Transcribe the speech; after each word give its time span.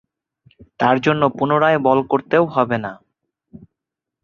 তার 0.79 0.95
জন্য 1.01 1.21
পুনরায় 1.37 1.79
বল 1.79 1.99
করতেও 2.03 2.43
হবে 2.45 2.77
না। 2.77 2.91